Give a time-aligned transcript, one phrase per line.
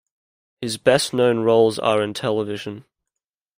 [0.61, 2.85] His best-known roles are in television.